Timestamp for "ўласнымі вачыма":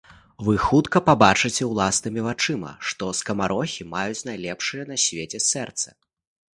1.73-2.73